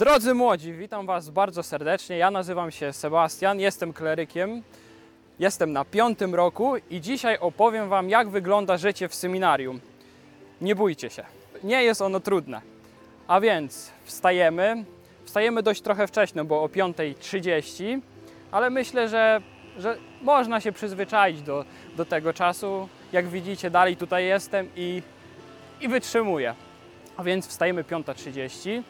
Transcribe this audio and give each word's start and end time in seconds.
Drodzy 0.00 0.34
młodzi, 0.34 0.72
witam 0.72 1.06
Was 1.06 1.30
bardzo 1.30 1.62
serdecznie. 1.62 2.18
Ja 2.18 2.30
nazywam 2.30 2.70
się 2.70 2.92
Sebastian, 2.92 3.60
jestem 3.60 3.92
klerykiem. 3.92 4.62
Jestem 5.38 5.72
na 5.72 5.84
piątym 5.84 6.34
roku 6.34 6.72
i 6.90 7.00
dzisiaj 7.00 7.38
opowiem 7.38 7.88
Wam, 7.88 8.08
jak 8.08 8.28
wygląda 8.28 8.76
życie 8.76 9.08
w 9.08 9.14
seminarium. 9.14 9.80
Nie 10.60 10.74
bójcie 10.74 11.10
się, 11.10 11.24
nie 11.62 11.84
jest 11.84 12.02
ono 12.02 12.20
trudne. 12.20 12.60
A 13.28 13.40
więc 13.40 13.92
wstajemy. 14.04 14.84
Wstajemy 15.24 15.62
dość 15.62 15.82
trochę 15.82 16.06
wcześno, 16.06 16.44
bo 16.44 16.62
o 16.62 16.66
5.30, 16.66 18.00
ale 18.50 18.70
myślę, 18.70 19.08
że, 19.08 19.40
że 19.78 19.96
można 20.22 20.60
się 20.60 20.72
przyzwyczaić 20.72 21.42
do, 21.42 21.64
do 21.96 22.04
tego 22.04 22.32
czasu. 22.32 22.88
Jak 23.12 23.28
widzicie, 23.28 23.70
dalej 23.70 23.96
tutaj 23.96 24.26
jestem 24.26 24.68
i, 24.76 25.02
i 25.80 25.88
wytrzymuję. 25.88 26.54
A 27.16 27.22
więc 27.22 27.46
wstajemy 27.46 27.84
5.30 27.84 28.82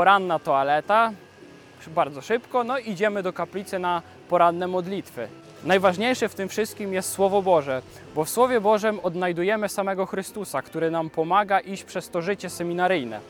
poranna 0.00 0.38
toaleta, 0.38 1.12
bardzo 1.86 2.20
szybko, 2.20 2.64
no 2.64 2.78
idziemy 2.78 3.22
do 3.22 3.32
kaplicy 3.32 3.78
na 3.78 4.02
poranne 4.28 4.66
modlitwy. 4.66 5.28
Najważniejsze 5.64 6.28
w 6.28 6.34
tym 6.34 6.48
wszystkim 6.48 6.92
jest 6.92 7.12
Słowo 7.12 7.42
Boże, 7.42 7.82
bo 8.14 8.24
w 8.24 8.30
Słowie 8.30 8.60
Bożym 8.60 9.00
odnajdujemy 9.02 9.68
samego 9.68 10.06
Chrystusa, 10.06 10.62
który 10.62 10.90
nam 10.90 11.10
pomaga 11.10 11.60
iść 11.60 11.84
przez 11.84 12.10
to 12.10 12.22
życie 12.22 12.50
seminaryjne. 12.50 13.20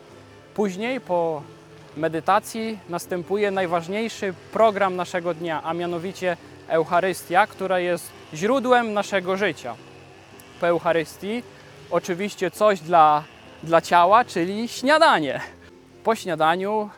Później 0.55 1.01
po 1.01 1.43
medytacji 1.97 2.79
następuje 2.89 3.51
najważniejszy 3.51 4.35
program 4.53 4.97
naszego 4.97 5.35
dnia, 5.35 5.61
a 5.65 5.75
mianowicie 5.75 6.37
Eucharystia, 6.69 7.47
która 7.47 7.79
jest 7.79 8.13
źródłem 8.35 8.93
naszego 8.93 9.37
życia. 9.37 9.75
Po 10.61 10.67
Eucharystii 10.67 11.43
oczywiście 11.91 12.51
coś 12.51 12.81
dla, 12.81 13.25
dla 13.63 13.81
ciała, 13.81 14.25
czyli 14.25 14.69
śniadanie. 14.69 15.41
Po 16.05 16.15
śniadaniu 16.15 16.91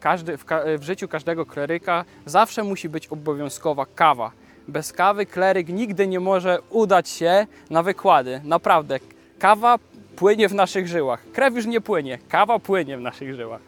każdy, 0.00 0.36
w, 0.36 0.44
w 0.78 0.82
życiu 0.82 1.08
każdego 1.08 1.46
kleryka 1.46 2.04
zawsze 2.26 2.64
musi 2.64 2.88
być 2.88 3.06
obowiązkowa 3.06 3.86
kawa. 3.86 4.30
Bez 4.68 4.92
kawy 4.92 5.26
kleryk 5.26 5.68
nigdy 5.68 6.06
nie 6.06 6.20
może 6.20 6.58
udać 6.70 7.08
się 7.08 7.46
na 7.70 7.82
wykłady. 7.82 8.40
Naprawdę, 8.44 8.98
kawa 9.38 9.78
płynie 10.16 10.48
w 10.48 10.54
naszych 10.54 10.88
żyłach. 10.88 11.22
Krew 11.32 11.54
już 11.54 11.66
nie 11.66 11.80
płynie, 11.80 12.18
kawa 12.28 12.58
płynie 12.58 12.98
w 12.98 13.00
naszych 13.00 13.34
żyłach. 13.34 13.60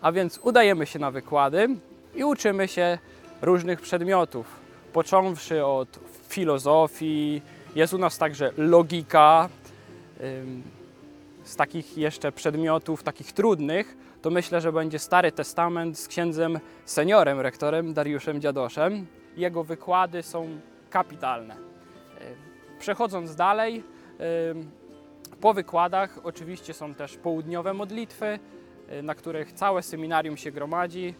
A 0.00 0.12
więc 0.12 0.38
udajemy 0.38 0.86
się 0.86 0.98
na 0.98 1.10
wykłady 1.10 1.68
i 2.14 2.24
uczymy 2.24 2.68
się 2.68 2.98
różnych 3.42 3.80
przedmiotów. 3.80 4.46
Począwszy 4.92 5.64
od 5.64 5.98
filozofii, 6.28 7.42
jest 7.74 7.94
u 7.94 7.98
nas 7.98 8.18
także 8.18 8.52
logika, 8.56 9.48
z 11.48 11.56
takich 11.56 11.98
jeszcze 11.98 12.32
przedmiotów, 12.32 13.02
takich 13.02 13.32
trudnych, 13.32 13.96
to 14.22 14.30
myślę, 14.30 14.60
że 14.60 14.72
będzie 14.72 14.98
Stary 14.98 15.32
Testament 15.32 15.98
z 15.98 16.08
księdzem 16.08 16.60
seniorem, 16.84 17.40
rektorem 17.40 17.94
Dariuszem 17.94 18.40
Dziadoszem. 18.40 19.06
Jego 19.36 19.64
wykłady 19.64 20.22
są 20.22 20.60
kapitalne. 20.90 21.54
E, 21.54 22.78
Przechodząc 22.78 23.36
dalej, 23.36 23.82
e, 24.20 25.34
po 25.40 25.54
wykładach 25.54 26.18
oczywiście 26.22 26.74
są 26.74 26.94
też 26.94 27.16
południowe 27.16 27.74
modlitwy, 27.74 28.38
e, 28.88 29.02
na 29.02 29.14
których 29.14 29.52
całe 29.52 29.82
seminarium 29.82 30.36
się 30.36 30.50
gromadzi. 30.50 31.14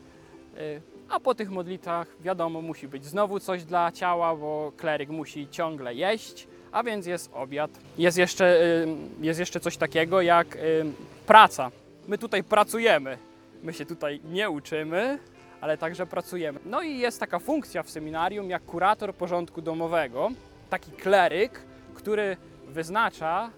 A 1.08 1.20
po 1.20 1.34
tych 1.34 1.50
modlitwach, 1.50 2.08
wiadomo, 2.20 2.62
musi 2.62 2.88
być 2.88 3.04
znowu 3.04 3.40
coś 3.40 3.64
dla 3.64 3.92
ciała, 3.92 4.36
bo 4.36 4.72
kleryk 4.76 5.08
musi 5.08 5.48
ciągle 5.48 5.94
jeść, 5.94 6.48
a 6.72 6.82
więc 6.82 7.06
jest 7.06 7.30
obiad. 7.34 7.70
Jest 7.98 8.18
jeszcze, 8.18 8.62
y, 8.62 8.86
jest 9.20 9.40
jeszcze 9.40 9.60
coś 9.60 9.76
takiego 9.76 10.22
jak 10.22 10.56
y, 10.56 10.84
praca. 11.26 11.70
My 12.08 12.18
tutaj 12.18 12.44
pracujemy. 12.44 13.18
My 13.62 13.72
się 13.72 13.86
tutaj 13.86 14.20
nie 14.24 14.50
uczymy, 14.50 15.18
ale 15.60 15.78
także 15.78 16.06
pracujemy. 16.06 16.60
No 16.64 16.82
i 16.82 16.98
jest 16.98 17.20
taka 17.20 17.38
funkcja 17.38 17.82
w 17.82 17.90
seminarium 17.90 18.50
jak 18.50 18.64
kurator 18.64 19.14
porządku 19.14 19.62
domowego. 19.62 20.30
Taki 20.70 20.90
kleryk, 20.90 21.60
który 21.94 22.36
wyznacza 22.66 23.50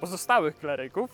pozostałych 0.00 0.58
kleryków, 0.58 1.10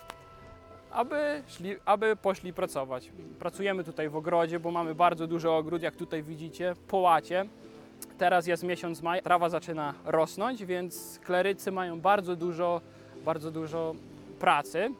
aby, 0.90 1.42
szli, 1.48 1.76
aby 1.84 2.16
poszli 2.16 2.52
pracować. 2.52 3.10
Pracujemy 3.38 3.84
tutaj 3.84 4.08
w 4.08 4.16
ogrodzie, 4.16 4.60
bo 4.60 4.70
mamy 4.70 4.94
bardzo 4.94 5.26
duży 5.26 5.50
ogród, 5.50 5.82
jak 5.82 5.96
tutaj 5.96 6.22
widzicie, 6.22 6.74
po 6.88 6.96
łacie. 6.96 7.46
Teraz 8.18 8.46
jest 8.46 8.62
miesiąc 8.62 9.02
maj, 9.02 9.22
trawa 9.22 9.48
zaczyna 9.48 9.94
rosnąć, 10.04 10.64
więc 10.64 11.20
klerycy 11.24 11.72
mają 11.72 12.00
bardzo 12.00 12.36
dużo, 12.36 12.80
bardzo 13.24 13.50
dużo 13.50 13.94
pracy. 14.38 14.90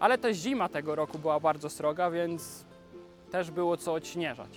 Ale 0.00 0.18
też 0.18 0.36
zima 0.36 0.68
tego 0.68 0.94
roku 0.94 1.18
była 1.18 1.40
bardzo 1.40 1.70
sroga, 1.70 2.10
więc 2.10 2.64
też 3.30 3.50
było 3.50 3.76
co 3.76 3.92
odśnieżać. 3.92 4.50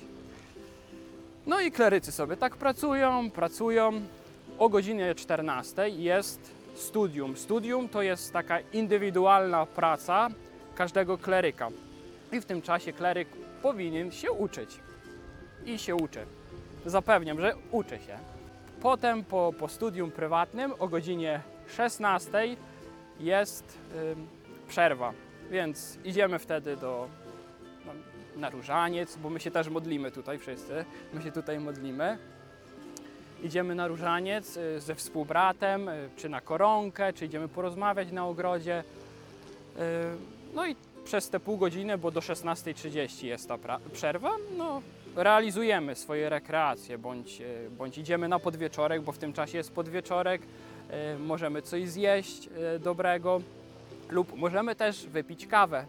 No 1.48 1.62
i 1.62 1.72
klerycy 1.72 2.12
sobie 2.12 2.38
tak 2.38 2.58
pracują, 2.58 3.32
pracują. 3.32 4.02
O 4.58 4.70
godzinie 4.70 5.16
14 5.16 5.90
jest 5.90 6.52
studium. 6.76 7.38
Studium 7.38 7.90
to 7.90 8.02
jest 8.02 8.34
taka 8.34 8.60
indywidualna 8.60 9.66
praca 9.66 10.30
każdego 10.76 11.18
kleryka. 11.18 11.70
I 12.32 12.42
w 12.42 12.46
tym 12.46 12.62
czasie 12.62 12.94
kleryk 12.94 13.28
powinien 13.62 14.12
się 14.12 14.32
uczyć. 14.32 14.80
I 15.66 15.80
się 15.80 15.96
uczy. 15.96 16.39
Zapewniam, 16.86 17.42
że 17.42 17.54
uczy 17.72 18.00
się. 18.00 18.18
Potem 18.82 19.24
po, 19.24 19.54
po 19.60 19.68
studium 19.68 20.12
prywatnym 20.12 20.74
o 20.80 20.88
godzinie 20.88 21.42
16 21.68 22.32
jest 23.20 23.78
przerwa, 24.68 25.14
więc 25.52 25.98
idziemy 26.06 26.40
wtedy 26.40 26.78
do 26.78 27.08
no, 27.86 27.92
na 28.36 28.50
różaniec, 28.50 29.16
bo 29.16 29.30
my 29.30 29.40
się 29.40 29.52
też 29.52 29.70
modlimy 29.70 30.12
tutaj 30.12 30.40
wszyscy. 30.40 30.86
My 31.14 31.22
się 31.22 31.32
tutaj 31.32 31.60
modlimy. 31.60 32.18
Idziemy 33.44 33.76
na 33.76 33.88
różaniec 33.88 34.58
y, 34.58 34.80
ze 34.80 34.96
współbratem, 34.96 35.90
y, 35.90 36.10
czy 36.16 36.30
na 36.30 36.42
koronkę, 36.42 37.14
czy 37.14 37.26
idziemy 37.26 37.48
porozmawiać 37.48 38.12
na 38.12 38.26
ogrodzie. 38.28 38.84
Y, 39.78 39.82
No 40.54 40.68
i 40.68 40.76
przez 41.06 41.30
te 41.30 41.40
pół 41.40 41.58
godziny, 41.58 41.98
bo 41.98 42.12
do 42.12 42.20
16.30 42.20 43.26
jest 43.26 43.48
ta 43.48 43.58
przerwa, 43.94 44.32
no, 44.58 44.82
realizujemy 45.16 45.96
swoje 45.96 46.30
rekreacje, 46.30 46.98
bądź, 46.98 47.42
e, 47.42 47.70
bądź 47.70 47.98
idziemy 47.98 48.28
na 48.28 48.40
podwieczorek, 48.40 49.02
bo 49.02 49.12
w 49.12 49.18
tym 49.18 49.34
czasie 49.34 49.58
jest 49.58 49.72
podwieczorek, 49.72 50.42
e, 50.90 51.18
możemy 51.18 51.62
coś 51.62 51.90
zjeść 51.90 52.50
e, 52.76 52.80
dobrego 52.80 53.42
lub 54.10 54.38
możemy 54.38 54.76
też 54.76 55.08
wypić 55.08 55.48
kawę, 55.48 55.86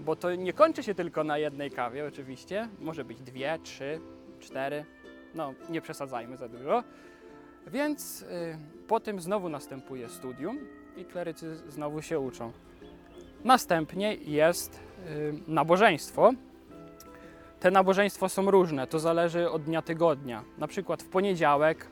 bo 0.00 0.16
to 0.16 0.34
nie 0.34 0.52
kończy 0.52 0.82
się 0.82 0.94
tylko 0.94 1.24
na 1.24 1.38
jednej 1.38 1.70
kawie 1.70 2.06
oczywiście, 2.06 2.68
może 2.80 3.04
być 3.04 3.20
dwie, 3.20 3.58
trzy, 3.62 4.00
cztery, 4.40 4.84
no 5.34 5.54
nie 5.68 5.80
przesadzajmy 5.80 6.36
za 6.36 6.48
dużo. 6.48 6.84
Więc 7.66 8.22
y, 8.22 8.58
potem 8.88 9.20
znowu 9.20 9.48
następuje 9.48 10.08
studium 10.08 10.58
i 10.96 11.04
klerycy 11.04 11.56
znowu 11.68 12.02
się 12.02 12.20
uczą. 12.20 12.52
Następnie 13.44 14.14
jest 14.14 14.80
nabożeństwo. 15.46 16.32
Te 17.64 17.70
nabożeństwa 17.70 18.28
są 18.28 18.50
różne, 18.50 18.86
to 18.86 18.98
zależy 18.98 19.50
od 19.50 19.62
dnia 19.62 19.82
tygodnia. 19.82 20.42
Na 20.58 20.68
przykład 20.68 21.02
w 21.02 21.08
poniedziałek 21.08 21.86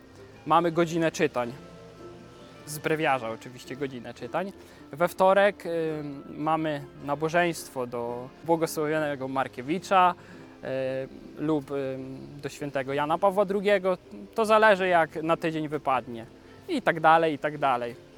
mamy 0.47 0.73
godzinę 0.73 1.11
czytań. 1.11 1.53
Z 2.67 2.79
brewiarza 2.79 3.31
oczywiście 3.31 3.77
godzinę 3.77 4.15
czytań. 4.15 4.53
We 4.93 5.09
wtorek 5.09 5.67
y, 5.67 6.03
mamy 6.29 6.85
nabożeństwo 7.05 7.87
do 7.87 8.29
błogosławionego 8.45 9.29
Markiewicza 9.29 10.15
y, 10.15 10.67
lub 11.39 11.71
y, 11.71 11.99
do 12.43 12.49
świętego 12.49 12.93
Jana 12.93 13.19
Pawła 13.19 13.45
II. 13.51 13.83
To 14.35 14.45
zależy 14.45 14.89
jak 14.89 15.23
na 15.23 15.37
tydzień 15.37 15.69
wypadnie. 15.69 16.27
I 16.69 16.83
tak 16.83 17.01
dalej, 17.01 17.35
i 17.35 17.39
tak 17.39 17.59
dalej. 17.59 18.12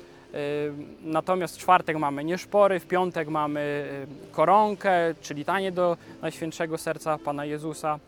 Natomiast 1.02 1.56
w 1.56 1.58
czwartek 1.58 1.96
mamy 1.96 2.25
nieszpory, 2.25 2.81
w 2.81 2.86
piątek 2.86 3.28
mamy 3.28 3.88
koronkę, 4.32 5.14
czyli 5.20 5.44
tanie 5.44 5.72
do 5.72 5.96
Najświętszego 6.22 6.78
Serca 6.78 7.19
Pana 7.19 7.44
Jezusa. 7.44 7.98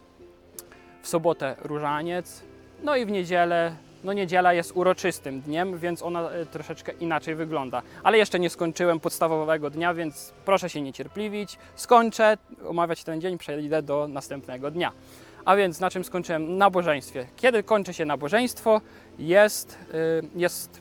W 1.02 1.08
sobotę 1.08 1.56
różaniec. 1.62 2.42
No 2.82 2.96
i 2.96 3.06
w 3.06 3.10
niedzielę, 3.10 3.76
no 4.04 4.12
niedziela 4.12 4.52
jest 4.52 4.72
uroczystym 4.74 5.40
dniem, 5.40 5.78
więc 5.78 6.02
ona 6.02 6.32
y, 6.32 6.46
troszeczkę 6.46 6.92
inaczej 6.92 7.34
wygląda. 7.34 7.82
Ale 8.02 8.18
jeszcze 8.18 8.38
nie 8.38 8.50
skończyłem 8.50 9.00
podstawowego 9.00 9.70
dnia, 9.70 9.94
więc 9.94 10.32
proszę 10.44 10.70
się 10.70 10.80
niecierpliwić. 10.80 11.58
Skończę 11.74 12.38
omawiać 12.68 13.04
ten 13.04 13.20
dzień, 13.20 13.38
przejdę 13.38 13.82
do 13.82 14.08
następnego 14.08 14.70
dnia. 14.70 14.92
A 15.44 15.56
więc 15.56 15.80
na 15.80 15.90
czym 15.90 16.04
skończyłem? 16.04 16.58
Nabożeństwie. 16.58 17.26
Kiedy 17.36 17.62
kończy 17.62 17.94
się 17.94 18.04
nabożeństwo, 18.04 18.80
jest, 19.18 19.78
y, 19.94 20.28
jest 20.36 20.80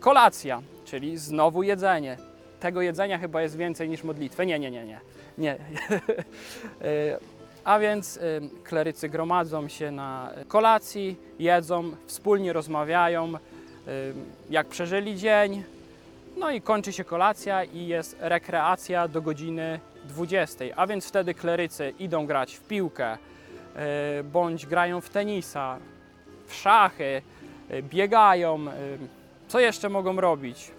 kolacja, 0.00 0.62
czyli 0.92 1.18
znowu 1.18 1.62
jedzenie. 1.62 2.16
Tego 2.60 2.82
jedzenia 2.82 3.18
chyba 3.18 3.42
jest 3.42 3.56
więcej 3.56 3.88
niż 3.88 4.04
modlitwy. 4.04 4.46
Nie, 4.46 4.58
nie, 4.58 4.70
nie, 4.70 4.84
nie. 4.84 5.00
nie. 5.38 5.56
Y, 6.82 7.16
A 7.64 7.78
więc 7.78 8.16
y, 8.16 8.20
klerycy 8.64 9.08
gromadzą 9.08 9.68
się 9.68 9.90
na 9.90 10.30
kolacji, 10.48 11.16
jedzą, 11.38 11.96
wspólnie 12.06 12.52
rozmawiają, 12.52 13.34
y, 13.34 13.38
jak 14.50 14.66
przeżyli 14.66 15.16
dzień. 15.16 15.64
No 16.36 16.50
i 16.50 16.60
kończy 16.60 16.92
się 16.92 17.04
kolacja 17.04 17.64
i 17.64 17.86
jest 17.86 18.16
rekreacja 18.20 19.08
do 19.08 19.22
godziny 19.22 19.80
20, 20.04 20.64
a 20.76 20.86
więc 20.86 21.08
wtedy 21.08 21.34
klerycy 21.34 21.92
idą 21.98 22.26
grać 22.26 22.54
w 22.54 22.60
piłkę, 22.60 23.18
bądź 24.24 24.66
grają 24.66 25.00
w 25.00 25.08
tenisa, 25.08 25.78
w 26.46 26.54
szachy, 26.54 27.22
biegają. 27.82 28.58
Co 29.48 29.60
jeszcze 29.60 29.88
mogą 29.88 30.20
robić? 30.20 30.70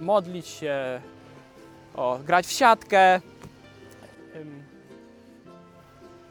Modlić 0.00 0.46
się, 0.46 1.00
o, 1.94 2.18
grać 2.26 2.46
w 2.46 2.52
siatkę. 2.52 3.20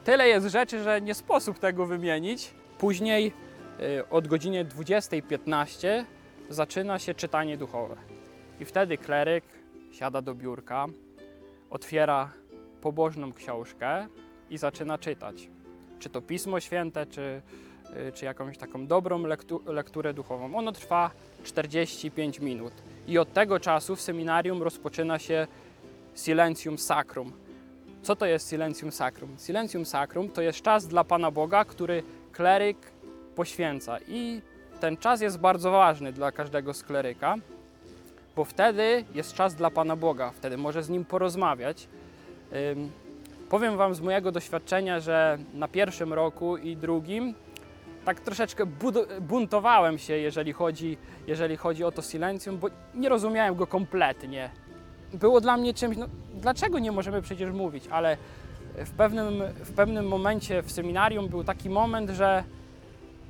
Tyle 0.04 0.28
jest 0.28 0.46
rzeczy, 0.46 0.82
że 0.82 1.00
nie 1.00 1.14
sposób 1.14 1.58
tego 1.58 1.86
wymienić. 1.86 2.54
Później 2.78 3.32
y, 3.80 4.08
od 4.08 4.28
godziny 4.28 4.64
20.15 4.64 6.04
zaczyna 6.48 6.98
się 6.98 7.14
czytanie 7.14 7.56
duchowe. 7.56 7.96
I 8.60 8.64
wtedy 8.64 8.98
kleryk 8.98 9.44
siada 9.92 10.22
do 10.22 10.34
biurka, 10.34 10.86
otwiera 11.70 12.30
pobożną 12.80 13.32
książkę 13.32 14.06
i 14.50 14.58
zaczyna 14.58 14.98
czytać. 14.98 15.48
Czy 15.98 16.10
to 16.10 16.22
Pismo 16.22 16.60
Święte, 16.60 17.06
czy, 17.06 17.42
y, 18.08 18.12
czy 18.12 18.24
jakąś 18.24 18.58
taką 18.58 18.86
dobrą 18.86 19.22
lektu, 19.22 19.62
lekturę 19.66 20.14
duchową. 20.14 20.56
Ono 20.56 20.72
trwa 20.72 21.10
45 21.44 22.40
minut. 22.40 22.72
I 23.06 23.18
od 23.18 23.32
tego 23.32 23.60
czasu 23.60 23.96
w 23.96 24.00
seminarium 24.00 24.62
rozpoczyna 24.62 25.18
się 25.18 25.46
Silencium 26.14 26.78
Sacrum. 26.78 27.32
Co 28.02 28.16
to 28.16 28.26
jest 28.26 28.50
Silencium 28.50 28.92
Sacrum? 28.92 29.36
Silencium 29.38 29.86
Sacrum 29.86 30.28
to 30.28 30.42
jest 30.42 30.62
czas 30.62 30.86
dla 30.86 31.04
Pana 31.04 31.30
Boga, 31.30 31.64
który 31.64 32.02
kleryk 32.32 32.76
poświęca. 33.36 33.98
I 34.08 34.42
ten 34.80 34.96
czas 34.96 35.20
jest 35.20 35.38
bardzo 35.38 35.70
ważny 35.70 36.12
dla 36.12 36.32
każdego 36.32 36.74
z 36.74 36.82
kleryka, 36.82 37.36
bo 38.36 38.44
wtedy 38.44 39.04
jest 39.14 39.34
czas 39.34 39.54
dla 39.54 39.70
Pana 39.70 39.96
Boga, 39.96 40.30
wtedy 40.30 40.56
może 40.56 40.82
z 40.82 40.88
Nim 40.88 41.04
porozmawiać. 41.04 41.88
Powiem 43.48 43.76
Wam 43.76 43.94
z 43.94 44.00
mojego 44.00 44.32
doświadczenia, 44.32 45.00
że 45.00 45.38
na 45.54 45.68
pierwszym 45.68 46.12
roku 46.12 46.56
i 46.56 46.76
drugim 46.76 47.34
tak 48.04 48.20
troszeczkę 48.20 48.66
buntowałem 49.20 49.98
się, 49.98 50.16
jeżeli 50.16 50.52
chodzi, 50.52 50.98
jeżeli 51.26 51.56
chodzi 51.56 51.84
o 51.84 51.92
to 51.92 52.02
Silencium, 52.02 52.58
bo 52.58 52.68
nie 52.94 53.08
rozumiałem 53.08 53.54
go 53.54 53.66
kompletnie 53.66 54.50
było 55.14 55.40
dla 55.40 55.56
mnie 55.56 55.74
czymś, 55.74 55.96
no 55.96 56.06
dlaczego 56.34 56.78
nie 56.78 56.92
możemy 56.92 57.22
przecież 57.22 57.52
mówić, 57.52 57.84
ale 57.90 58.16
w 58.76 58.90
pewnym, 58.90 59.42
w 59.64 59.72
pewnym 59.72 60.08
momencie 60.08 60.62
w 60.62 60.72
seminarium 60.72 61.28
był 61.28 61.44
taki 61.44 61.70
moment, 61.70 62.10
że 62.10 62.44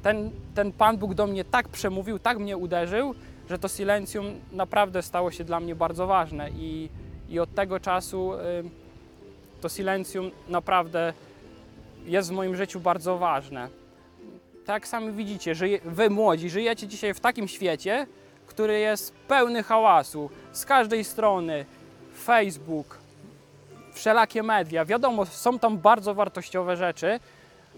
ten, 0.03 0.31
ten 0.55 0.73
Pan 0.73 0.97
Bóg 0.97 1.15
do 1.15 1.27
mnie 1.27 1.45
tak 1.45 1.69
przemówił, 1.69 2.19
tak 2.19 2.39
mnie 2.39 2.57
uderzył, 2.57 3.15
że 3.51 3.59
to 3.59 3.69
silencjum 3.69 4.27
naprawdę 4.53 5.03
stało 5.03 5.31
się 5.31 5.45
dla 5.45 5.61
mnie 5.61 5.75
bardzo 5.75 6.07
ważne 6.07 6.51
i, 6.51 6.89
i 7.29 7.39
od 7.41 7.55
tego 7.55 7.81
czasu 7.81 8.35
y, 8.35 8.39
to 9.61 9.69
silencjum 9.69 10.31
naprawdę 10.49 11.13
jest 12.07 12.29
w 12.29 12.33
moim 12.33 12.57
życiu 12.57 12.81
bardzo 12.81 13.19
ważne. 13.19 13.69
Tak 14.67 14.89
sami 14.89 15.13
widzicie, 15.13 15.55
żyje, 15.55 15.81
wy 15.85 16.11
młodzi 16.11 16.51
żyjecie 16.51 16.87
dzisiaj 16.87 17.15
w 17.15 17.21
takim 17.21 17.49
świecie, 17.49 18.07
który 18.47 18.79
jest 18.79 19.13
pełny 19.29 19.63
hałasu 19.63 20.31
z 20.53 20.65
każdej 20.65 21.05
strony. 21.05 21.65
Facebook, 22.25 22.99
wszelakie 23.93 24.43
media. 24.43 24.85
Wiadomo, 24.85 25.27
są 25.27 25.59
tam 25.59 25.79
bardzo 25.79 26.15
wartościowe 26.15 26.77
rzeczy, 26.77 27.21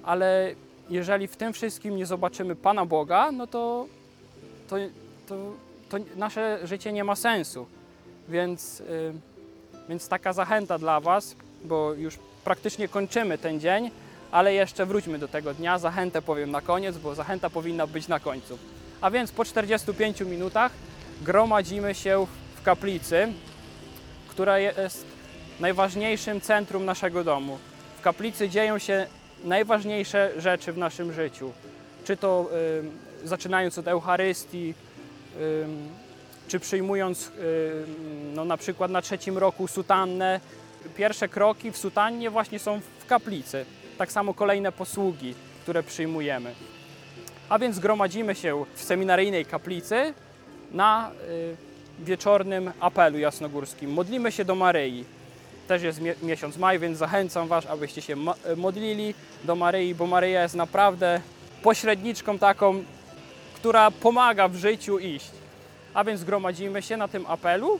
ale 0.03 0.55
jeżeli 0.91 1.27
w 1.27 1.37
tym 1.37 1.53
wszystkim 1.53 1.97
nie 1.97 2.07
zobaczymy 2.07 2.57
Pana 2.57 2.87
Boga, 2.87 3.33
no 3.33 3.47
to, 3.47 3.87
to, 4.69 4.77
to, 5.27 5.35
to 5.89 5.97
nasze 6.17 6.59
życie 6.65 6.93
nie 6.93 7.05
ma 7.05 7.17
sensu. 7.17 7.67
Więc, 8.29 8.81
y, 8.81 9.13
więc 9.89 10.09
taka 10.09 10.33
zachęta 10.33 10.79
dla 10.79 11.01
Was, 11.01 11.37
bo 11.65 11.95
już 11.95 12.19
praktycznie 12.45 12.89
kończymy 12.89 13.39
ten 13.39 13.61
dzień, 13.61 13.91
ale 14.31 14.55
jeszcze 14.55 14.87
wróćmy 14.87 15.19
do 15.19 15.29
tego 15.29 15.55
dnia. 15.55 15.79
Zachętę 15.79 16.23
powiem 16.23 16.51
na 16.51 16.61
koniec, 16.61 16.99
bo 16.99 17.15
zachęta 17.15 17.51
powinna 17.51 17.87
być 17.87 18.09
na 18.09 18.21
końcu. 18.21 18.59
A 19.01 19.11
więc 19.11 19.33
po 19.33 19.45
45 19.45 20.21
minutach 20.21 20.73
gromadzimy 21.23 21.95
się 21.95 22.27
w 22.57 22.63
kaplicy, 22.63 23.33
która 24.29 24.59
jest 24.59 25.07
najważniejszym 25.61 26.41
centrum 26.41 26.85
naszego 26.85 27.25
domu. 27.25 27.59
W 27.99 28.03
kaplicy 28.03 28.49
dzieją 28.49 28.79
się 28.79 29.07
najważniejsze 29.45 30.33
rzeczy 30.39 30.73
w 30.73 30.79
naszym 30.79 31.13
życiu. 31.13 31.53
Czy 32.05 32.17
to 32.17 32.51
y, 33.25 33.29
zaczynając 33.29 33.79
od 33.79 33.89
Eucharystii, 33.89 34.75
y, 35.41 35.67
czy 36.49 36.61
przyjmując 36.61 37.27
y, 37.29 37.31
no, 38.35 38.45
na 38.45 38.57
przykład 38.57 38.91
na 38.91 39.03
trzecim 39.03 39.39
roku 39.39 39.69
sutannę. 39.69 40.41
Pierwsze 40.97 41.29
kroki 41.29 41.73
w 41.73 41.77
sutannie 41.77 42.31
właśnie 42.31 42.59
są 42.59 42.81
w 42.99 43.07
kaplicy. 43.07 43.65
Tak 43.99 44.13
samo 44.13 44.35
kolejne 44.35 44.73
posługi, 44.73 45.35
które 45.63 45.83
przyjmujemy. 45.83 46.55
A 47.49 47.59
więc 47.59 47.79
gromadzimy 47.79 48.35
się 48.35 48.65
w 48.75 48.83
seminaryjnej 48.83 49.45
kaplicy 49.45 50.15
na 50.73 51.11
y, 51.31 51.57
wieczornym 52.05 52.73
apelu 52.81 53.19
jasnogórskim. 53.19 53.91
Modlimy 53.93 54.33
się 54.33 54.45
do 54.45 54.55
Maryi. 54.55 55.05
Też 55.69 55.83
jest 55.83 56.01
mie- 56.01 56.15
miesiąc 56.23 56.57
maj, 56.57 56.79
więc 56.79 56.99
zachęcam 56.99 57.49
Was, 57.49 57.67
abyście 57.67 58.03
się 58.03 58.17
mo- 58.17 58.35
modlili 58.57 59.15
do 59.45 59.57
Maryi, 59.57 59.95
bo 59.95 60.07
Maryja 60.07 60.43
jest 60.43 60.55
naprawdę 60.55 61.21
pośredniczką 61.63 62.39
taką, 62.39 62.85
która 63.55 63.91
pomaga 63.91 64.49
w 64.49 64.57
życiu 64.57 64.99
iść. 64.99 65.31
A 65.95 66.05
więc 66.05 66.25
gromadzimy 66.25 66.83
się 66.83 66.97
na 66.97 67.09
tym 67.09 67.27
apelu 67.27 67.79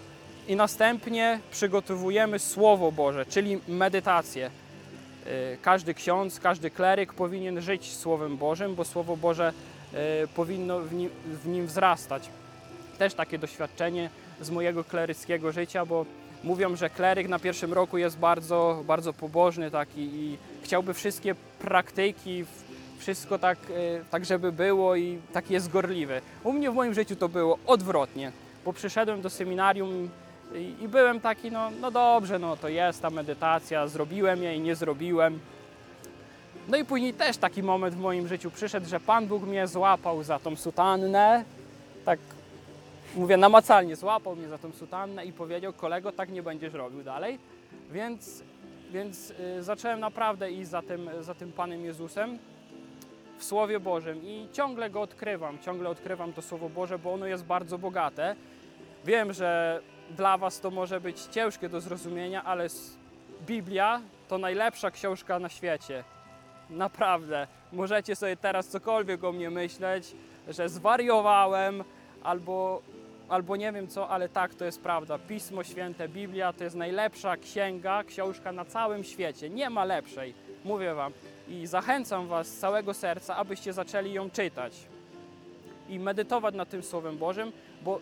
i 0.49 0.57
następnie 0.57 1.41
przygotowujemy 1.51 2.39
Słowo 2.39 2.93
Boże, 2.93 3.27
czyli 3.27 3.61
medytację. 3.69 4.51
Y, 5.27 5.59
Każdy 5.63 5.95
ksiądz, 5.95 6.41
każdy 6.41 6.71
kleryk 6.71 7.13
powinien 7.13 7.61
żyć 7.61 7.93
Słowem 7.97 8.37
Bożym, 8.37 8.75
bo 8.75 8.85
Słowo 8.85 9.17
Boże 9.17 9.53
y, 10.25 10.29
powinno 10.29 10.81
w 10.81 10.93
nim, 10.93 11.11
w 11.45 11.49
nim 11.49 11.67
wzrastać. 11.67 12.29
Też 12.99 13.15
takie 13.15 13.39
doświadczenie 13.39 14.11
z 14.41 14.51
mojego 14.51 14.85
kleryckiego 14.85 15.53
życia, 15.53 15.87
bo 15.87 16.07
mówią, 16.45 16.77
że 16.77 16.91
kleryk 16.91 17.29
na 17.29 17.39
pierwszym 17.39 17.73
roku 17.73 17.99
jest 17.99 18.19
bardzo, 18.19 18.83
bardzo 18.87 19.13
pobożny 19.13 19.71
taki 19.71 20.01
i 20.01 20.39
chciałby 20.63 20.95
wszystkie 20.95 21.35
praktyki, 21.59 22.45
wszystko 22.99 23.39
tak, 23.39 23.59
y, 23.71 24.05
tak, 24.11 24.25
żeby 24.25 24.53
było 24.53 24.97
i 24.97 25.19
taki 25.33 25.55
jest 25.55 25.71
gorliwy. 25.71 26.21
U 26.45 26.53
mnie 26.53 26.71
w 26.71 26.75
moim 26.75 26.95
życiu 26.95 27.17
to 27.17 27.29
było 27.29 27.59
odwrotnie, 27.67 28.33
bo 28.65 28.73
przyszedłem 28.73 29.23
do 29.23 29.31
seminarium 29.31 30.11
i, 30.55 30.75
i 30.85 30.89
byłem 30.89 31.21
taki, 31.21 31.51
no, 31.51 31.71
no 31.81 31.91
dobrze, 31.91 32.39
no 32.39 32.57
to 32.57 32.69
jest 32.69 33.03
ta 33.03 33.11
medytacja, 33.11 33.89
zrobiłem 33.89 34.43
jej, 34.43 34.61
nie 34.61 34.75
zrobiłem. 34.75 35.39
No 36.69 36.77
i 36.77 36.85
później 36.85 37.15
też 37.15 37.37
taki 37.37 37.63
moment 37.63 37.95
w 37.95 38.01
moim 38.01 38.29
życiu 38.29 38.51
przyszedł, 38.51 38.89
że 38.89 39.01
Pan 39.01 39.27
Bóg 39.27 39.43
mnie 39.43 39.67
złapał 39.67 40.23
za 40.23 40.39
tą 40.39 40.57
sutannę, 40.57 41.45
tak 42.05 42.19
mówię 43.17 43.37
namacalnie, 43.37 43.97
złapał 43.97 44.37
mnie 44.37 44.49
za 44.49 44.59
tą 44.59 44.73
sutannę 44.73 45.25
i 45.25 45.33
powiedział, 45.33 45.73
kolego, 45.73 46.13
tak 46.13 46.31
nie 46.31 46.43
będziesz 46.43 46.75
robił 46.75 47.03
dalej. 47.03 47.39
Więc, 47.93 48.43
więc 48.91 49.31
y, 49.31 49.63
zacząłem 49.63 50.01
naprawdę 50.01 50.51
iść 50.51 50.69
za 50.69 50.83
tym, 50.83 51.11
za 51.21 51.35
tym 51.35 51.53
Panem 51.53 51.85
Jezusem 51.85 52.39
w 53.39 53.45
Słowie 53.45 53.81
Bożym 53.81 54.21
i 54.25 54.49
ciągle 54.53 54.91
go 54.91 55.01
odkrywam, 55.01 55.59
ciągle 55.59 55.89
odkrywam 55.89 56.33
to 56.33 56.43
Słowo 56.43 56.69
Boże, 56.69 56.99
bo 56.99 57.13
ono 57.13 57.27
jest 57.27 57.45
bardzo 57.45 57.79
bogate. 57.79 58.37
Wiem, 59.05 59.33
że 59.33 59.81
dla 60.11 60.39
Was 60.39 60.61
to 60.61 60.71
może 60.71 61.01
być 61.01 61.21
ciężkie 61.21 61.69
do 61.69 61.81
zrozumienia, 61.81 62.45
ale 62.45 62.67
Biblia 63.47 64.01
to 64.29 64.39
najlepsza 64.39 64.91
książka 64.91 65.39
na 65.39 65.49
świecie. 65.49 66.05
Naprawdę. 66.71 67.47
Możecie 67.73 68.17
sobie 68.17 68.37
teraz 68.37 68.69
cokolwiek 68.69 69.25
o 69.25 69.33
mnie 69.33 69.51
myśleć, 69.51 70.13
że 70.49 70.69
zwariowałem 70.69 71.85
albo, 72.23 72.83
albo 73.29 73.57
nie 73.57 73.73
wiem 73.73 73.89
co, 73.89 74.09
ale 74.09 74.29
tak, 74.29 74.55
to 74.55 74.65
jest 74.65 74.81
prawda. 74.81 75.19
Pismo 75.19 75.65
Święte, 75.65 76.09
Biblia 76.09 76.53
to 76.53 76.65
jest 76.65 76.77
najlepsza 76.77 77.37
księga, 77.37 78.05
książka 78.05 78.53
na 78.53 78.65
całym 78.65 79.05
świecie. 79.05 79.51
Nie 79.51 79.71
ma 79.71 79.85
lepszej, 79.85 80.35
mówię 80.65 80.95
Wam. 80.95 81.13
I 81.49 81.67
zachęcam 81.67 82.27
Was 82.27 82.47
z 82.47 82.59
całego 82.59 82.95
serca, 82.95 83.37
abyście 83.37 83.73
zaczęli 83.73 84.13
ją 84.13 84.31
czytać 84.31 84.73
i 85.89 85.99
medytować 85.99 86.55
nad 86.55 86.69
tym 86.69 86.83
Słowem 86.83 87.19
Bożym, 87.19 87.53
bo 87.83 88.01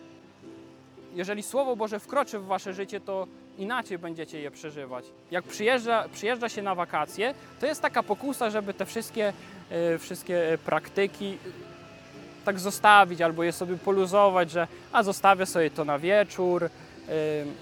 jeżeli 1.15 1.43
Słowo 1.43 1.75
Boże 1.75 1.99
wkroczy 1.99 2.39
w 2.39 2.45
Wasze 2.45 2.73
życie, 2.73 2.99
to 2.99 3.27
inaczej 3.57 3.97
będziecie 3.97 4.39
je 4.39 4.51
przeżywać. 4.51 5.05
Jak 5.31 5.43
przyjeżdża, 5.43 6.05
przyjeżdża 6.13 6.49
się 6.49 6.61
na 6.61 6.75
wakacje, 6.75 7.33
to 7.59 7.65
jest 7.65 7.81
taka 7.81 8.03
pokusa, 8.03 8.49
żeby 8.49 8.73
te 8.73 8.85
wszystkie, 8.85 9.33
e, 9.69 9.97
wszystkie 9.97 10.57
praktyki 10.65 11.25
e, 11.25 12.45
tak 12.45 12.59
zostawić 12.59 13.21
albo 13.21 13.43
je 13.43 13.51
sobie 13.51 13.77
poluzować, 13.77 14.51
że 14.51 14.67
a 14.91 15.03
zostawię 15.03 15.45
sobie 15.45 15.71
to 15.71 15.85
na 15.85 15.99
wieczór, 15.99 16.63
e, 16.63 16.69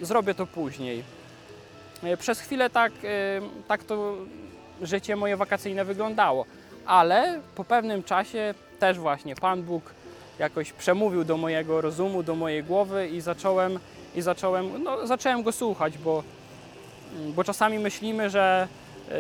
zrobię 0.02 0.34
to 0.34 0.48
później. 0.48 1.04
E, 2.04 2.18
Przez 2.18 2.40
chwilę 2.40 2.70
tak, 2.70 2.92
e, 3.04 3.42
tak 3.68 3.84
to 3.84 4.16
życie 4.82 5.16
moje 5.16 5.38
wakacyjne 5.38 5.86
wyglądało, 5.86 6.46
ale 6.86 7.40
po 7.56 7.64
pewnym 7.64 8.04
czasie 8.04 8.54
też 8.80 9.00
właśnie 9.00 9.36
Pan 9.36 9.64
Bóg 9.64 9.84
jakoś 10.40 10.72
przemówił 10.72 11.24
do 11.24 11.38
mojego 11.38 11.82
rozumu, 11.82 12.24
do 12.24 12.36
mojej 12.36 12.64
głowy 12.64 13.08
i 13.08 13.22
zacząłem, 13.22 13.80
i 14.16 14.22
zacząłem, 14.22 14.84
no, 14.84 15.08
zacząłem 15.08 15.44
go 15.44 15.52
słuchać, 15.52 15.98
bo, 15.98 16.24
Mm, 17.20 17.34
Bo 17.34 17.44
czasami 17.44 17.80
myślimy, 17.80 18.30
że 18.30 18.68
y, 19.10 19.14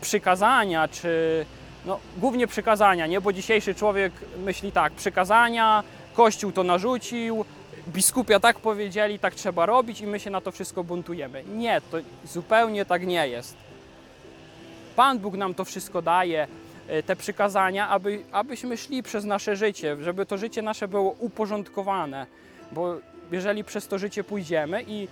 przykazania, 0.00 0.88
czy 0.88 1.46
no, 1.86 1.98
głównie 2.16 2.46
przykazania, 2.46 3.06
nie? 3.06 3.20
Bo 3.20 3.32
dzisiejszy 3.32 3.74
człowiek 3.74 4.12
myśli 4.44 4.72
tak, 4.72 4.92
przykazania, 4.92 5.82
Kościół 6.14 6.52
to 6.52 6.62
narzucił, 6.62 7.44
biskupia 7.88 8.40
tak 8.40 8.60
powiedzieli, 8.60 9.18
tak 9.18 9.34
trzeba 9.34 9.66
robić 9.66 10.00
i 10.00 10.06
my 10.06 10.20
się 10.20 10.30
na 10.30 10.40
to 10.40 10.52
wszystko 10.52 10.84
buntujemy. 10.84 11.44
Nie, 11.44 11.80
to 11.90 11.96
zupełnie 12.24 12.84
tak 12.84 13.06
nie 13.06 13.28
jest. 13.28 13.56
Pan 14.96 15.18
Bóg 15.18 15.36
nam 15.36 15.54
to 15.54 15.64
wszystko 15.64 16.02
daje, 16.02 16.46
te 17.06 17.16
przykazania, 17.16 17.88
aby, 17.88 18.22
abyśmy 18.32 18.76
szli 18.76 19.02
przez 19.02 19.24
nasze 19.24 19.56
życie, 19.56 19.96
żeby 20.00 20.26
to 20.26 20.38
życie 20.38 20.62
nasze 20.62 20.88
było 20.88 21.10
uporządkowane. 21.18 22.26
Bo 22.72 22.96
jeżeli 23.32 23.64
przez 23.64 23.88
to 23.88 23.98
życie 23.98 24.24
pójdziemy 24.24 24.84
i 24.86 25.08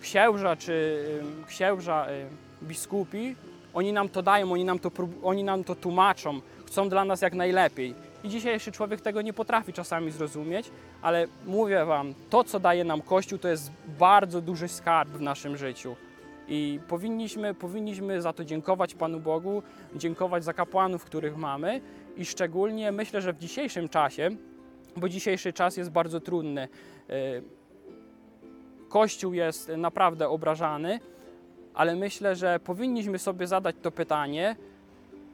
księża 0.00 0.56
czy 0.56 1.04
księża, 1.46 2.06
y, 2.10 2.64
biskupi, 2.64 3.36
oni 3.74 3.92
nam 3.92 4.08
to 4.08 4.22
dają, 4.22 4.52
oni 4.52 4.64
nam 4.64 4.78
to, 4.78 4.90
oni 5.22 5.44
nam 5.44 5.64
to 5.64 5.74
tłumaczą, 5.74 6.40
chcą 6.66 6.88
dla 6.88 7.04
nas 7.04 7.22
jak 7.22 7.34
najlepiej. 7.34 7.94
I 8.24 8.28
dzisiejszy 8.28 8.72
człowiek 8.72 9.00
tego 9.00 9.22
nie 9.22 9.32
potrafi 9.32 9.72
czasami 9.72 10.10
zrozumieć, 10.10 10.70
ale 11.02 11.26
mówię 11.46 11.84
Wam, 11.84 12.14
to 12.30 12.44
co 12.44 12.60
daje 12.60 12.84
nam 12.84 13.02
Kościół, 13.02 13.38
to 13.38 13.48
jest 13.48 13.70
bardzo 13.98 14.40
duży 14.40 14.68
skarb 14.68 15.10
w 15.10 15.20
naszym 15.20 15.56
życiu. 15.56 15.96
I 16.48 16.80
powinniśmy, 16.88 17.54
powinniśmy 17.54 18.22
za 18.22 18.32
to 18.32 18.44
dziękować 18.44 18.94
Panu 18.94 19.20
Bogu, 19.20 19.62
dziękować 19.96 20.44
za 20.44 20.52
kapłanów, 20.52 21.04
których 21.04 21.36
mamy. 21.36 21.80
I 22.16 22.24
szczególnie 22.24 22.92
myślę, 22.92 23.22
że 23.22 23.32
w 23.32 23.38
dzisiejszym 23.38 23.88
czasie, 23.88 24.30
bo 24.96 25.08
dzisiejszy 25.08 25.52
czas 25.52 25.76
jest 25.76 25.90
bardzo 25.90 26.20
trudny, 26.20 26.68
y, 27.10 27.42
Kościół 28.88 29.34
jest 29.34 29.68
naprawdę 29.76 30.28
obrażany, 30.28 31.00
ale 31.74 31.96
myślę, 31.96 32.36
że 32.36 32.60
powinniśmy 32.60 33.18
sobie 33.18 33.46
zadać 33.46 33.76
to 33.82 33.90
pytanie, 33.90 34.56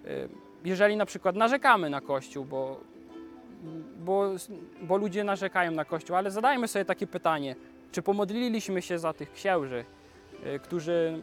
y, 0.07 0.29
jeżeli 0.65 0.97
na 0.97 1.07
przykład 1.07 1.37
narzekamy 1.37 1.91
na 1.91 2.01
Kościół, 2.01 2.45
bo, 2.45 2.81
bo, 4.05 4.31
bo 4.83 4.97
ludzie 4.97 5.25
narzekają 5.25 5.71
na 5.71 5.85
Kościół, 5.85 6.17
ale 6.17 6.31
zadajmy 6.31 6.69
sobie 6.69 6.85
takie 6.85 7.07
pytanie, 7.07 7.57
czy 7.93 8.03
pomodliliśmy 8.03 8.83
się 8.83 8.99
za 8.99 9.13
tych 9.13 9.33
księży, 9.33 9.85
którzy, 10.63 11.23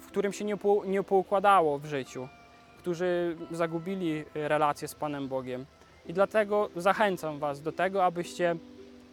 w 0.00 0.06
którym 0.06 0.32
się 0.32 0.44
nie, 0.44 0.56
po, 0.56 0.82
nie 0.86 1.02
poukładało 1.02 1.78
w 1.78 1.84
życiu, 1.84 2.28
którzy 2.78 3.36
zagubili 3.50 4.24
y, 4.36 4.48
relacje 4.48 4.88
z 4.88 4.94
Panem 4.94 5.28
Bogiem. 5.28 5.66
I 6.06 6.12
dlatego 6.12 6.68
zachęcam 6.76 7.38
Was 7.38 7.62
do 7.62 7.72
tego, 7.72 8.04
abyście, 8.04 8.56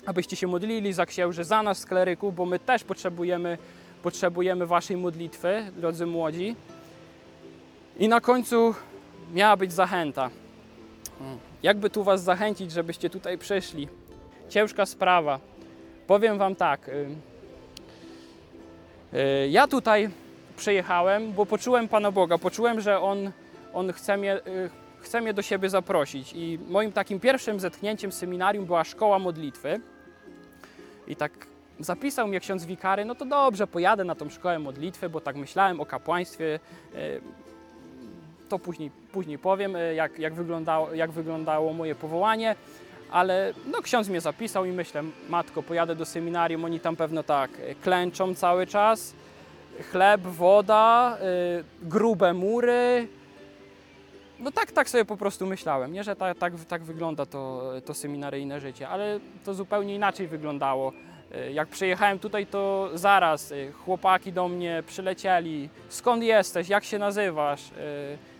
abyście 0.05 0.35
się 0.35 0.47
modlili 0.47 0.93
za 0.93 1.05
księży, 1.05 1.43
za 1.43 1.63
nas, 1.63 1.85
kleryków, 1.85 2.35
bo 2.35 2.45
my 2.45 2.59
też 2.59 2.83
potrzebujemy, 2.83 3.57
potrzebujemy 4.03 4.65
Waszej 4.65 4.97
modlitwy, 4.97 5.71
drodzy 5.77 6.05
młodzi. 6.05 6.55
I 7.99 8.07
na 8.07 8.21
końcu 8.21 8.75
miała 9.33 9.57
być 9.57 9.73
zachęta. 9.73 10.29
Jakby 11.63 11.89
tu 11.89 12.03
Was 12.03 12.23
zachęcić, 12.23 12.71
żebyście 12.71 13.09
tutaj 13.09 13.37
przyszli? 13.37 13.87
Ciężka 14.49 14.85
sprawa. 14.85 15.39
Powiem 16.07 16.37
Wam 16.37 16.55
tak. 16.55 16.91
Y, 19.13 19.49
Ja 19.49 19.67
tutaj 19.67 20.09
przyjechałem, 20.57 21.33
bo 21.33 21.45
poczułem 21.45 21.87
Pana 21.87 22.11
Boga, 22.11 22.37
poczułem, 22.37 22.81
że 22.81 22.99
On, 22.99 23.31
on 23.73 23.93
chce, 23.93 24.17
mnie, 24.17 24.35
y, 24.37 24.69
chce 24.99 25.21
mnie 25.21 25.33
do 25.33 25.41
siebie 25.41 25.69
zaprosić. 25.69 26.33
I 26.35 26.59
moim 26.69 26.91
takim 26.91 27.19
pierwszym 27.19 27.59
zetknięciem 27.59 28.11
seminarium 28.11 28.65
była 28.65 28.83
szkoła 28.83 29.19
modlitwy. 29.19 29.79
I 31.07 31.15
tak 31.15 31.31
zapisał 31.79 32.27
mnie 32.27 32.39
ksiądz 32.39 32.65
wikary, 32.65 33.05
no 33.05 33.15
to 33.15 33.25
dobrze, 33.25 33.67
pojadę 33.67 34.03
na 34.03 34.15
tą 34.15 34.29
szkołę 34.29 34.59
modlitwy, 34.59 35.09
bo 35.09 35.21
tak 35.21 35.35
myślałem 35.35 35.79
o 35.81 35.85
kapłaństwie. 35.85 36.59
y, 36.95 37.21
To 38.49 38.59
później, 38.59 38.91
później 39.11 39.37
powiem, 39.37 39.73
jak, 39.95 40.19
jak, 40.19 40.33
wyglądało, 40.33 40.93
jak 40.93 41.11
wyglądało 41.11 41.73
moje 41.73 41.95
powołanie. 41.95 42.55
Ale 43.11 43.53
no, 43.71 43.81
ksiądz 43.81 44.09
mnie 44.09 44.21
zapisał 44.21 44.65
i 44.65 44.71
myślę, 44.71 45.03
matko, 45.29 45.63
pojadę 45.63 45.95
do 45.95 46.05
seminarium, 46.05 46.65
oni 46.65 46.79
tam 46.79 46.95
pewno 46.95 47.23
tak 47.23 47.51
y, 47.59 47.75
klęczą 47.81 48.35
cały 48.35 48.67
czas, 48.67 49.13
chleb, 49.91 50.21
woda, 50.21 51.17
y, 51.21 51.87
grube 51.89 52.33
mury. 52.33 53.07
No 54.39 54.51
tak, 54.51 54.71
tak 54.71 54.89
sobie 54.89 55.05
po 55.05 55.17
prostu 55.17 55.45
myślałem, 55.45 55.91
nie, 55.93 56.03
że 56.03 56.15
ta, 56.15 56.35
tak, 56.35 56.53
tak 56.67 56.83
wygląda 56.83 57.25
to, 57.25 57.71
to 57.85 57.93
seminaryjne 57.93 58.59
życie, 58.59 58.89
ale 58.89 59.19
to 59.45 59.53
zupełnie 59.53 59.95
inaczej 59.95 60.27
wyglądało. 60.27 60.93
Y, 61.47 61.51
Jak 61.53 61.67
przyjechałem 61.67 62.19
tutaj, 62.19 62.45
to 62.45 62.89
zaraz 62.93 63.53
chłopaki 63.85 64.33
do 64.33 64.47
mnie 64.47 64.83
przylecieli. 64.87 65.69
Skąd 65.89 66.23
jesteś? 66.23 66.69
Jak 66.69 66.83
się 66.83 66.99
nazywasz? 66.99 67.61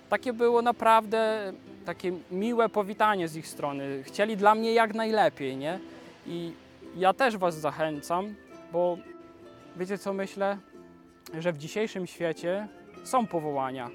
Takie 0.09 0.33
było 0.33 0.61
naprawdę 0.61 1.53
takie 1.89 2.11
miłe 2.31 2.69
powitanie 2.69 3.27
z 3.27 3.35
ich 3.35 3.47
strony. 3.47 4.03
Chcieli 4.03 4.37
dla 4.37 4.55
mnie 4.55 4.73
jak 4.73 4.93
najlepiej, 4.93 5.57
nie? 5.57 5.79
I 6.27 6.53
ja 6.97 7.13
też 7.13 7.37
Was 7.37 7.59
zachęcam, 7.59 8.35
bo 8.73 8.97
wiecie 9.75 9.97
co 9.97 10.13
myślę? 10.13 10.57
Że 11.39 11.53
w 11.53 11.57
dzisiejszym 11.57 12.07
świecie 12.07 12.67
są 13.03 13.27
powołania, 13.27 13.89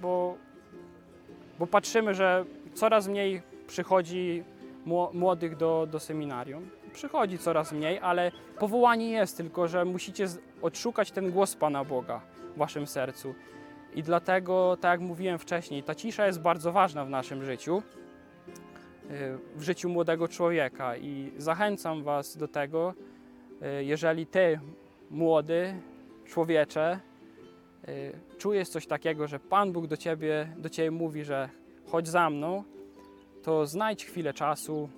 bo, 0.00 0.34
bo 1.58 1.66
patrzymy, 1.66 2.14
że 2.14 2.44
coraz 2.74 3.08
mniej 3.08 3.42
przychodzi 3.66 4.44
mło- 4.86 5.14
młodych 5.14 5.56
do, 5.56 5.86
do 5.90 6.00
seminarium. 6.00 6.70
Przychodzi 6.92 7.38
coraz 7.38 7.72
mniej, 7.72 7.98
ale 7.98 8.32
powołanie 8.58 9.10
jest, 9.10 9.36
tylko 9.36 9.68
że 9.68 9.84
musicie 9.84 10.26
odszukać 10.62 11.10
ten 11.10 11.30
głos 11.30 11.56
Pana 11.56 11.84
Boga 11.84 12.20
w 12.54 12.58
Waszym 12.58 12.86
sercu. 12.86 13.34
I 13.96 14.02
dlatego, 14.02 14.76
tak 14.80 14.90
jak 14.90 15.00
mówiłem 15.00 15.38
wcześniej, 15.38 15.82
ta 15.82 15.94
cisza 15.94 16.26
jest 16.26 16.40
bardzo 16.40 16.72
ważna 16.72 17.04
w 17.04 17.10
naszym 17.10 17.44
życiu, 17.44 17.82
y, 19.10 19.38
w 19.56 19.62
życiu 19.62 19.88
młodego 19.88 20.28
człowieka. 20.28 20.96
I 20.96 21.32
zachęcam 21.36 22.02
Was 22.02 22.36
do 22.36 22.48
tego, 22.48 22.94
y, 23.80 23.84
jeżeli 23.84 24.26
Ty, 24.26 24.60
młody 25.10 25.74
człowiecze, 26.24 27.00
y, 27.88 28.12
czujesz 28.38 28.68
coś 28.68 28.86
takiego, 28.86 29.26
że 29.26 29.40
Pan 29.40 29.72
Bóg 29.72 29.86
do 29.86 29.96
Ciebie, 29.96 30.48
do 30.56 30.68
ciebie 30.68 30.90
mówi, 30.90 31.24
że 31.24 31.48
chodź 31.86 32.08
za 32.08 32.30
mną, 32.30 32.64
to 33.42 33.66
znajdź 33.66 34.04
chwilę 34.04 34.34
czasu, 34.34 34.88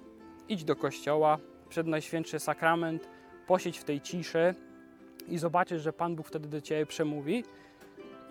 idź 0.49 0.65
do 0.65 0.77
kościoła, 0.77 1.39
przed 1.69 1.87
Najświętszy 1.87 2.39
Sakrament, 2.39 3.09
posiedź 3.47 3.79
w 3.79 3.85
tej 3.85 4.01
ciszy 4.01 4.55
i 5.29 5.39
zobaczysz, 5.39 5.83
że 5.83 5.93
Pan 5.93 6.17
Bóg 6.17 6.29
wtedy 6.29 6.49
do 6.49 6.61
Ciebie 6.61 6.87
przemówi 6.87 7.45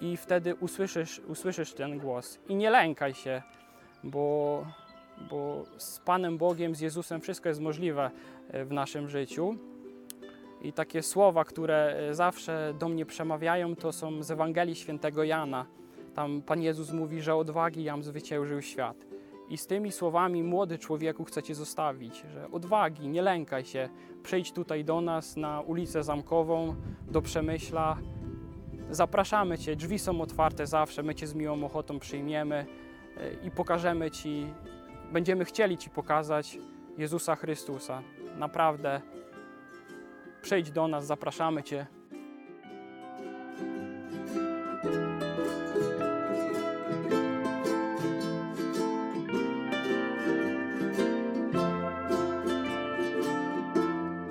i 0.01 0.17
wtedy 0.17 0.55
usłyszysz, 0.55 1.21
usłyszysz 1.27 1.73
ten 1.73 1.99
głos. 1.99 2.39
I 2.49 2.55
nie 2.55 2.69
lękaj 2.69 3.13
się, 3.13 3.41
bo, 4.03 4.65
bo 5.29 5.63
z 5.77 5.99
Panem 5.99 6.37
Bogiem, 6.37 6.75
z 6.75 6.79
Jezusem 6.79 7.21
wszystko 7.21 7.49
jest 7.49 7.61
możliwe 7.61 8.11
e, 8.49 8.65
w 8.65 8.71
naszym 8.71 9.09
życiu. 9.09 9.57
I 10.61 10.73
takie 10.73 11.03
słowa, 11.03 11.45
które 11.45 11.95
e, 12.09 12.15
zawsze 12.15 12.73
do 12.79 12.89
mnie 12.89 13.05
przemawiają, 13.05 13.75
to 13.75 13.91
są 13.91 14.23
z 14.23 14.31
Ewangelii 14.31 14.75
Świętego 14.75 15.23
Jana. 15.23 15.65
Tam 16.15 16.41
Pan 16.41 16.61
Jezus 16.61 16.91
mówi, 16.91 17.21
że 17.21 17.35
odwagi 17.35 17.83
jam 17.83 18.03
zwyciężył 18.03 18.61
świat. 18.61 18.97
I 19.49 19.57
z 19.57 19.67
tymi 19.67 19.91
słowami, 19.91 20.43
młody 20.43 20.77
człowieku, 20.77 21.23
chcę 21.23 21.43
Cię 21.43 21.55
zostawić, 21.55 22.25
że 22.33 22.51
odwagi, 22.51 23.07
nie 23.07 23.21
lękaj 23.21 23.65
się, 23.65 23.89
przyjdź 24.23 24.51
tutaj 24.51 24.85
do 24.85 25.01
nas 25.01 25.37
na 25.37 25.61
ulicę 25.61 26.03
Zamkową, 26.03 26.75
do 27.11 27.21
Przemyśla. 27.21 27.97
Zapraszamy 28.91 29.58
Cię, 29.58 29.75
drzwi 29.75 30.00
są 30.00 30.22
otwarte 30.22 30.67
zawsze, 30.67 31.03
my 31.03 31.15
Cię 31.15 31.27
z 31.27 31.34
miłą 31.34 31.63
ochotą 31.63 32.00
przyjmiemy 32.00 32.65
e, 33.17 33.34
i 33.34 33.51
pokażemy 33.51 34.12
Ci, 34.12 34.53
będziemy 35.12 35.46
chcieli 35.46 35.77
Ci 35.77 35.89
pokazać 35.89 36.60
Jezusa 36.98 37.36
Chrystusa. 37.36 38.01
Naprawdę, 38.38 39.01
przyjdź 40.41 40.72
do 40.72 40.88
nas, 40.88 41.06
zapraszamy 41.06 41.63
Cię. 41.63 41.88